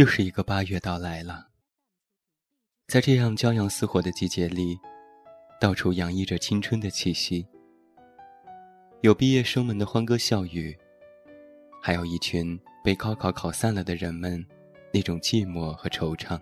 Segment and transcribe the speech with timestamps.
[0.00, 1.48] 又是一个八月到来了。
[2.86, 4.80] 在这样骄阳似火的季节里，
[5.60, 7.46] 到处洋溢着青春的气息。
[9.02, 10.74] 有毕业生们的欢歌笑语，
[11.82, 14.42] 还有一群被高考考散了的人们
[14.90, 16.40] 那种寂寞和惆怅。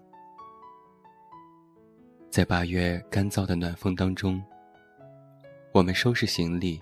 [2.30, 4.40] 在八月干燥的暖风当中，
[5.72, 6.80] 我们收拾行李，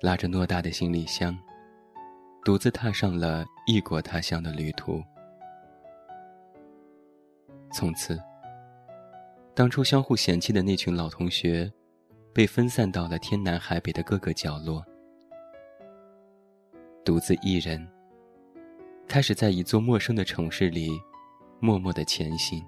[0.00, 1.38] 拉着偌大的行李箱，
[2.44, 5.00] 独自踏上了异国他乡的旅途。
[7.74, 8.16] 从此，
[9.52, 11.68] 当初相互嫌弃的那群老同学，
[12.32, 14.80] 被分散到了天南海北的各个角落，
[17.04, 17.84] 独自一人，
[19.08, 20.88] 开始在一座陌生的城市里，
[21.58, 22.64] 默默的前行。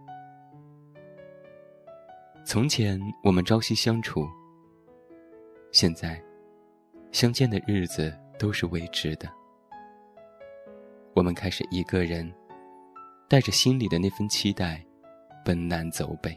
[2.44, 4.26] 从前我们朝夕相处，
[5.70, 6.20] 现在，
[7.12, 9.30] 相见的日子都是未知的。
[11.14, 12.28] 我们开始一个人，
[13.28, 14.84] 带着心里的那份期待。
[15.46, 16.36] 奔南走北，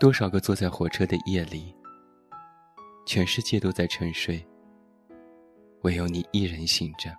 [0.00, 1.76] 多少个坐在火车的夜里，
[3.04, 4.42] 全世界都在沉睡，
[5.82, 7.14] 唯有你一人醒着，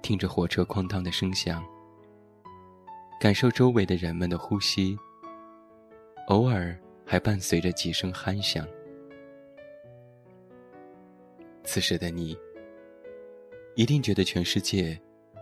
[0.00, 1.66] 听着火车哐当的声响，
[3.18, 4.96] 感受周围的人们的呼吸，
[6.28, 8.64] 偶尔还伴随着几声鼾响。
[11.64, 12.38] 此时的你，
[13.74, 14.96] 一定觉得全世界。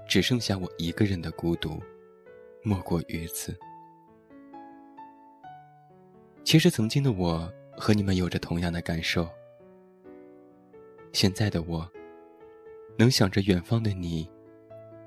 [0.09, 1.83] 只剩下我一个人的孤独，
[2.63, 3.57] 莫过于此。
[6.45, 9.29] 其实，曾经的我和你们有着同样的感受。
[11.13, 11.91] 现在的我，
[12.97, 14.31] 能想着远方的你，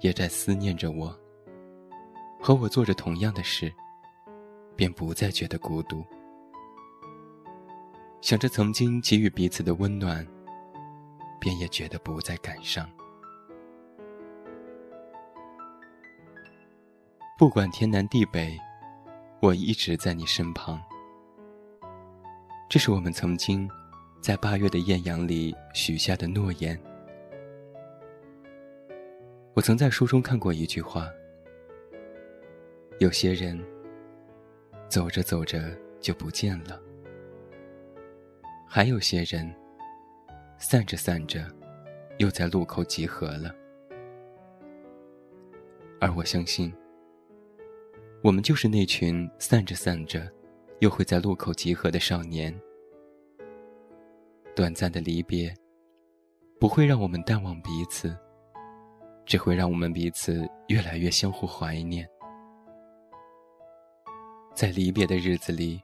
[0.01, 1.17] 也在思念着我。
[2.41, 3.71] 和我做着同样的事，
[4.75, 6.05] 便不再觉得孤独。
[8.21, 10.27] 想着曾经给予彼此的温暖，
[11.39, 12.89] 便也觉得不再感伤。
[17.39, 18.59] 不管天南地北，
[19.39, 20.77] 我一直在你身旁。
[22.67, 23.65] 这是我们曾经
[24.19, 26.77] 在八月的艳阳里许下的诺言。
[29.53, 31.09] 我曾在书中看过一句话：
[32.97, 33.57] 有些人
[34.89, 35.71] 走着走着
[36.01, 36.77] 就不见了，
[38.67, 39.49] 还有些人
[40.57, 41.47] 散着散着
[42.17, 43.55] 又在路口集合了。
[46.01, 46.69] 而我相信。
[48.21, 50.29] 我们就是那群散着散着，
[50.79, 52.53] 又会在路口集合的少年。
[54.53, 55.53] 短暂的离别，
[56.59, 58.13] 不会让我们淡忘彼此，
[59.25, 62.05] 只会让我们彼此越来越相互怀念。
[64.53, 65.81] 在离别的日子里，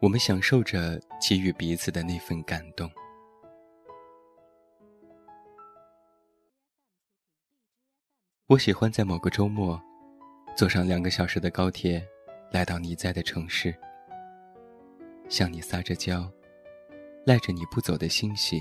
[0.00, 2.88] 我们享受着给予彼此的那份感动。
[8.46, 9.87] 我喜欢在某个周末。
[10.58, 12.04] 坐上两个小时的高铁，
[12.50, 13.72] 来到你在的城市，
[15.28, 16.28] 向你撒着娇，
[17.24, 18.60] 赖着你不走的欣喜。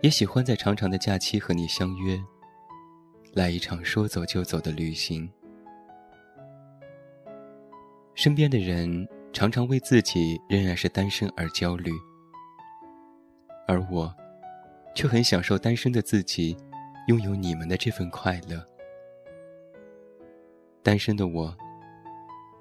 [0.00, 2.16] 也喜欢在长长的假期和你相约，
[3.32, 5.28] 来一场说走就走的旅行。
[8.14, 11.90] 身边的人常常为自己仍然是单身而焦虑，
[13.66, 14.14] 而我，
[14.94, 16.56] 却很享受单身的自己，
[17.08, 18.69] 拥有你们的这份快乐。
[20.82, 21.54] 单身的我，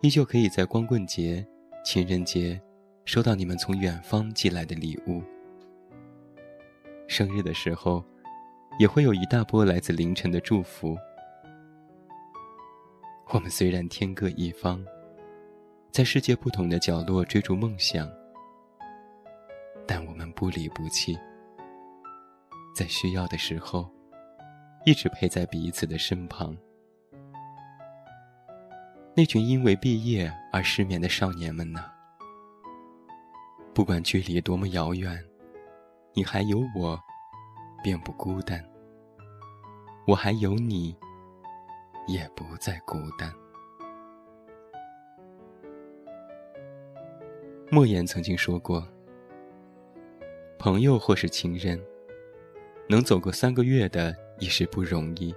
[0.02, 1.46] 依旧可以在光棍节、
[1.86, 2.62] 情人节，
[3.06, 5.24] 收到你们从远方寄来的礼物。
[7.08, 8.04] 生日的时候，
[8.78, 10.98] 也会有一大波来自凌晨的祝福。
[13.30, 14.84] 我们虽然天各一方，
[15.90, 18.12] 在世界不同的角落追逐梦想，
[19.88, 21.18] 但我们不离不弃，
[22.76, 23.90] 在需要的时候，
[24.86, 26.54] 一直陪在彼此的身旁。
[29.20, 31.84] 那群因为毕业而失眠的少年们呢？
[33.74, 35.22] 不管距离多么遥远，
[36.14, 36.98] 你还有我，
[37.84, 38.58] 便不孤单；
[40.08, 40.96] 我还有你，
[42.08, 43.30] 也不再孤单。
[47.70, 48.88] 莫言曾经说过
[50.58, 51.78] ：“朋友或是情人，
[52.88, 55.36] 能走过三个月的已是不容易；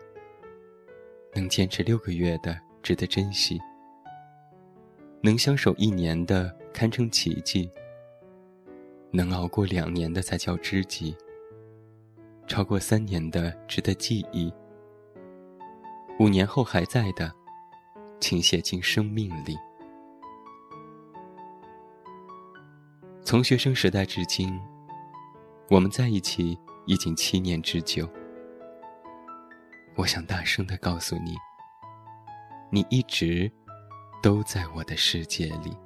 [1.35, 3.61] 能坚持六个月的，值得珍惜。”
[5.25, 7.71] 能相守一年的堪称奇迹，
[9.13, 11.17] 能熬过两年的才叫知己。
[12.49, 14.53] 超过三年的值得记忆，
[16.19, 17.33] 五年后还在的，
[18.19, 19.57] 请写进生命里。
[23.23, 24.61] 从学生时代至今，
[25.71, 28.11] 我们在一起已经七年之久。
[29.95, 31.37] 我想大声的告诉你，
[32.71, 33.51] 你一直
[34.23, 35.77] 都在我的世界里。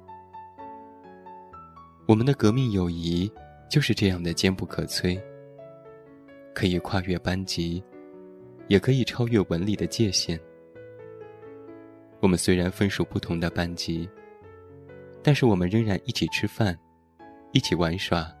[2.07, 3.29] 我们的革命友谊
[3.67, 5.19] 就是这样的坚不可摧，
[6.53, 7.83] 可以跨越班级，
[8.67, 10.39] 也可以超越文理的界限。
[12.19, 14.07] 我们虽然分属不同的班级，
[15.23, 16.77] 但是我们仍然一起吃饭，
[17.51, 18.31] 一起玩耍，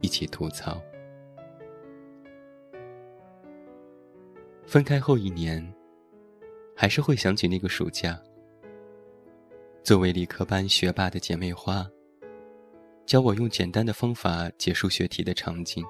[0.00, 0.80] 一起吐槽。
[4.66, 5.62] 分开后一年，
[6.74, 8.18] 还是会想起那个暑假。
[9.86, 11.88] 作为理科班学霸的姐妹花，
[13.06, 15.86] 教我用简单的方法解数学题的场景，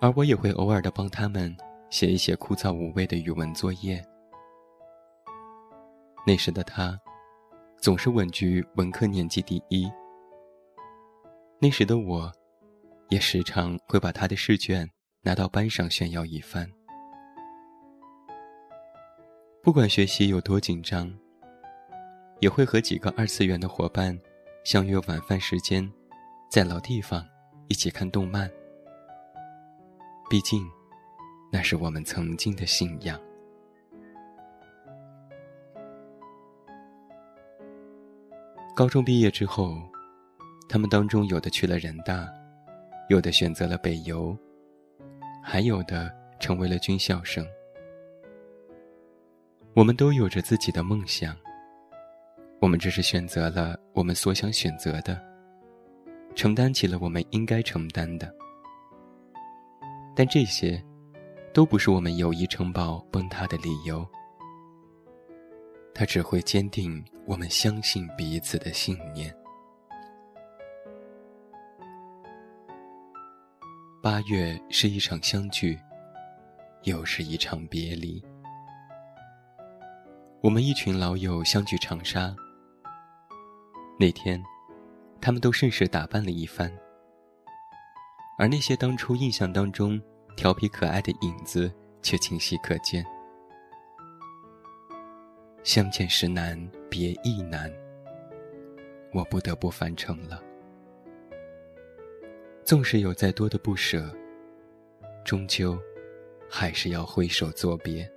[0.00, 1.54] 而我也会偶尔的帮他们
[1.90, 4.02] 写一写枯燥无味的语文作业。
[6.26, 6.98] 那时的他，
[7.76, 9.86] 总是稳居文科年级第一。
[11.60, 12.32] 那时的我，
[13.10, 14.88] 也时常会把他的试卷。
[15.22, 16.66] 拿到班上炫耀一番。
[19.62, 21.14] 不管学习有多紧张，
[22.40, 24.18] 也会和几个二次元的伙伴
[24.64, 25.90] 相约晚饭时间，
[26.50, 27.24] 在老地方
[27.68, 28.50] 一起看动漫。
[30.28, 30.66] 毕竟，
[31.52, 33.20] 那是我们曾经的信仰。
[38.74, 39.76] 高中毕业之后，
[40.68, 42.26] 他们当中有的去了人大，
[43.10, 44.36] 有的选择了北邮。
[45.42, 47.46] 还有的成为了军校生。
[49.74, 51.36] 我们都有着自己的梦想，
[52.60, 55.18] 我们只是选择了我们所想选择的，
[56.34, 58.30] 承担起了我们应该承担的。
[60.14, 60.82] 但这些，
[61.54, 64.06] 都不是我们友谊城堡崩塌的理由。
[65.94, 69.34] 它只会坚定我们相信彼此的信念。
[74.02, 75.78] 八月是一场相聚，
[76.82, 78.22] 又是一场别离。
[80.42, 82.36] 我们一群老友相聚长沙。
[84.00, 84.42] 那天，
[85.20, 86.72] 他们都甚是打扮了一番，
[88.38, 90.00] 而那些当初印象当中
[90.34, 91.70] 调皮可爱的影子
[92.00, 93.04] 却清晰可见。
[95.62, 96.58] 相见时难
[96.88, 97.70] 别亦难，
[99.12, 100.42] 我不得不返程了。
[102.64, 104.10] 纵使有再多的不舍，
[105.26, 105.78] 终究
[106.48, 108.10] 还是要挥手作别。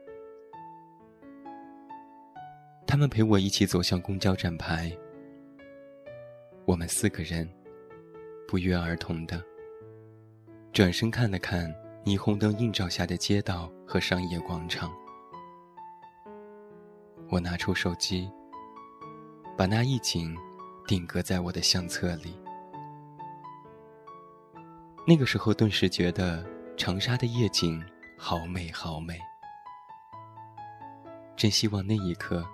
[2.88, 4.89] 他们陪我一起走向公交站牌，
[6.65, 7.48] 我们四个人
[8.48, 9.44] 不约而同的
[10.71, 11.74] 转身看了看
[12.06, 14.92] 霓虹灯映照下的街道和商业广场。
[17.30, 18.30] 我拿出手机，
[19.57, 20.36] 把那一景
[20.88, 22.33] 定格在我的相册里。
[25.06, 26.45] 那个时候，顿时觉得
[26.77, 27.83] 长沙的夜景
[28.18, 29.19] 好美，好美。
[31.36, 32.45] 真希望那一刻，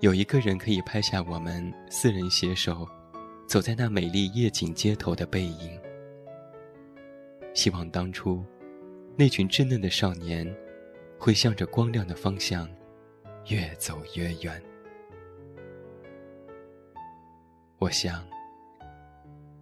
[0.00, 2.86] 有一个人可以拍下我们四人携手
[3.46, 5.80] 走在那美丽夜景街头的背影。
[7.54, 8.44] 希望当初
[9.16, 10.52] 那群稚嫩的少年，
[11.18, 12.68] 会向着光亮的方向
[13.46, 14.62] 越走越远。
[17.78, 18.26] 我想，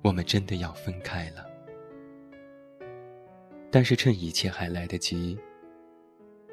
[0.02, 1.46] 我们真的要分开了。
[3.70, 5.38] 但是趁一切还来得及，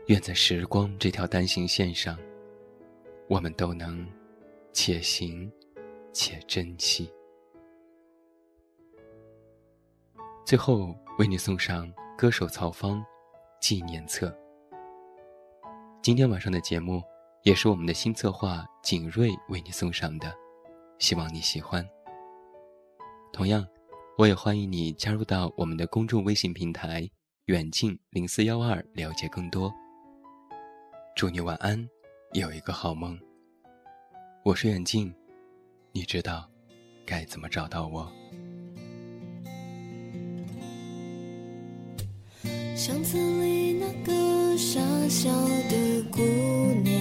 [0.08, 2.18] 愿在时光这条单行线上，
[3.28, 4.06] 我们都能
[4.74, 5.52] 且行
[6.12, 7.10] 且珍惜。
[10.46, 13.04] 最后为你送上歌手曹芳
[13.60, 14.36] 纪念册。
[16.02, 17.02] 今天晚上的节目
[17.44, 20.34] 也是我们的新策划景睿为你送上的，
[21.00, 21.88] 希望你喜欢。
[23.32, 23.66] 同样。
[24.18, 27.10] 我也欢迎你加入到我们的公众微信平台
[27.48, 29.74] “远近零四幺二”，了解更多。
[31.16, 31.90] 祝你晚安，
[32.34, 33.18] 有一个好梦。
[34.44, 35.12] 我是远近，
[35.92, 36.48] 你知道
[37.04, 38.12] 该怎么找到我。
[42.84, 45.30] 巷子里那个傻笑
[45.70, 46.20] 的姑
[46.84, 47.00] 娘，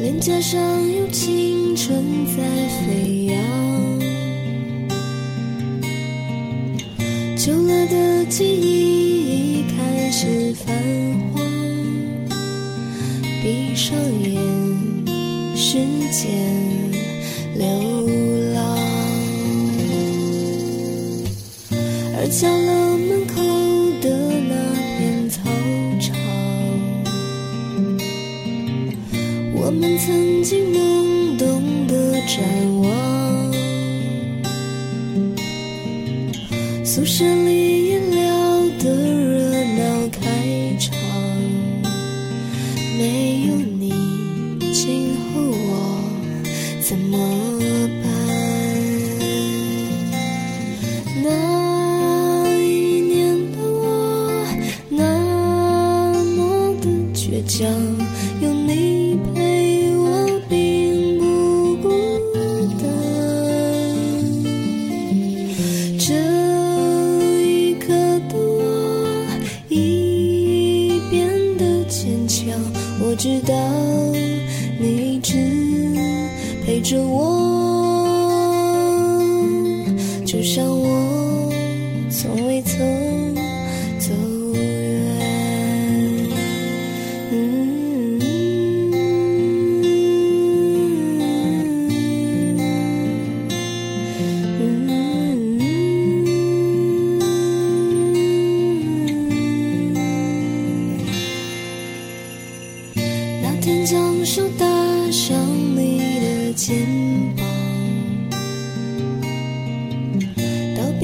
[0.00, 0.58] 脸颊上
[0.90, 2.02] 有青春
[2.34, 2.42] 在
[2.78, 3.38] 飞扬。
[7.36, 10.72] 旧了的记忆已开始泛
[11.34, 11.44] 黄，
[13.42, 14.32] 闭上眼，
[15.54, 15.76] 时
[16.10, 16.32] 间
[17.54, 17.95] 流
[22.38, 23.36] 小楼门口
[24.02, 24.10] 的
[24.42, 24.54] 那
[24.98, 25.40] 片操
[25.98, 26.14] 场
[29.54, 32.44] 我们曾经懵懂的展
[32.82, 33.54] 望
[36.84, 37.65] 宿舍里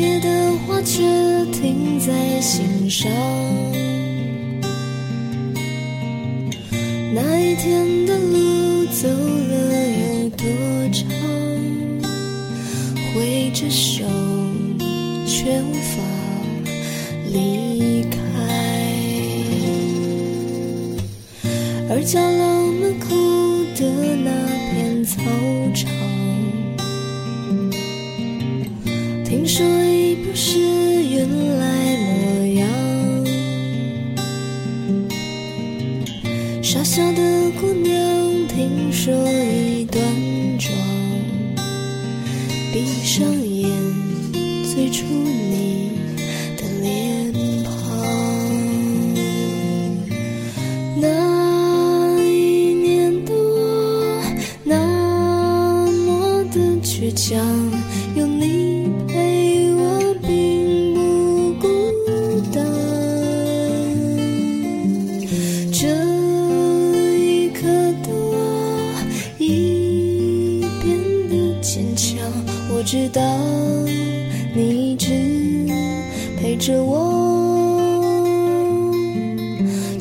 [0.03, 1.01] 夜的花却
[1.53, 3.09] 停在心上
[7.15, 9.55] 那一天的路走了
[9.87, 10.45] 有多
[10.91, 11.09] 长
[13.15, 14.03] 挥着手
[15.25, 16.03] 却无法
[17.33, 18.19] 离开。
[21.89, 23.15] 二角楼门口
[23.77, 23.87] 的
[24.25, 24.31] 那
[24.73, 25.21] 片操
[25.75, 25.89] 场
[29.25, 29.92] 听说
[76.53, 78.05] 陪着我，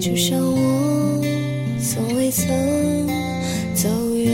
[0.01, 1.24] 就像我
[1.79, 2.46] 从未曾
[3.74, 4.29] 走远。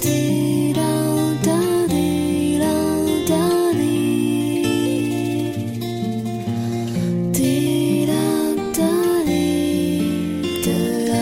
[0.00, 0.80] 滴答
[1.42, 1.52] 答，
[1.88, 2.66] 滴答
[3.26, 3.34] 答，
[3.72, 3.82] 滴
[7.32, 8.12] 滴答
[8.78, 8.80] 答，
[9.24, 10.70] 滴答
[11.08, 11.12] 答。